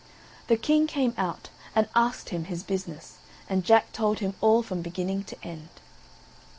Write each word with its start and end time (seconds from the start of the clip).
The 0.47 0.57
King 0.57 0.87
came 0.87 1.13
out, 1.15 1.49
and 1.75 1.87
asked 1.93 2.29
him 2.29 2.45
his 2.45 2.63
business; 2.63 3.19
and 3.47 3.63
Jack 3.63 3.93
told 3.93 4.17
him 4.17 4.33
all 4.41 4.63
from 4.63 4.81
beginning 4.81 5.25
to 5.25 5.37
end. 5.43 5.69